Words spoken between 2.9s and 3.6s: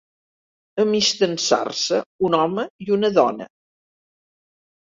una dona.